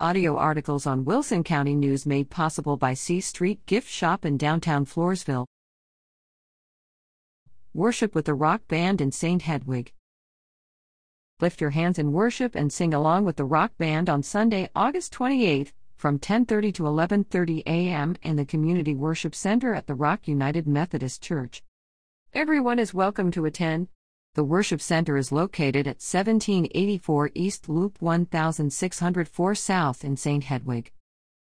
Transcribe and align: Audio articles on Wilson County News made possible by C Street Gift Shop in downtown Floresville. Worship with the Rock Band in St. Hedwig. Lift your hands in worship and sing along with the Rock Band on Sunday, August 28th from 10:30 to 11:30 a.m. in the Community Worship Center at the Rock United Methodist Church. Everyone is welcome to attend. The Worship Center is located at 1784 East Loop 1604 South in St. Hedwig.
Audio 0.00 0.36
articles 0.36 0.88
on 0.88 1.04
Wilson 1.04 1.44
County 1.44 1.76
News 1.76 2.04
made 2.04 2.28
possible 2.28 2.76
by 2.76 2.94
C 2.94 3.20
Street 3.20 3.64
Gift 3.64 3.88
Shop 3.88 4.24
in 4.24 4.36
downtown 4.36 4.84
Floresville. 4.84 5.46
Worship 7.72 8.12
with 8.12 8.24
the 8.24 8.34
Rock 8.34 8.66
Band 8.66 9.00
in 9.00 9.12
St. 9.12 9.42
Hedwig. 9.42 9.92
Lift 11.38 11.60
your 11.60 11.70
hands 11.70 12.00
in 12.00 12.10
worship 12.10 12.56
and 12.56 12.72
sing 12.72 12.92
along 12.92 13.24
with 13.24 13.36
the 13.36 13.44
Rock 13.44 13.70
Band 13.78 14.10
on 14.10 14.24
Sunday, 14.24 14.68
August 14.74 15.12
28th 15.12 15.72
from 15.94 16.18
10:30 16.18 16.74
to 16.74 16.82
11:30 16.82 17.62
a.m. 17.64 18.16
in 18.24 18.34
the 18.34 18.44
Community 18.44 18.96
Worship 18.96 19.32
Center 19.32 19.74
at 19.74 19.86
the 19.86 19.94
Rock 19.94 20.26
United 20.26 20.66
Methodist 20.66 21.22
Church. 21.22 21.62
Everyone 22.32 22.80
is 22.80 22.92
welcome 22.92 23.30
to 23.30 23.44
attend. 23.44 23.86
The 24.34 24.42
Worship 24.42 24.80
Center 24.80 25.16
is 25.16 25.30
located 25.30 25.86
at 25.86 26.02
1784 26.02 27.30
East 27.36 27.68
Loop 27.68 28.02
1604 28.02 29.54
South 29.54 30.04
in 30.04 30.16
St. 30.16 30.42
Hedwig. 30.42 30.90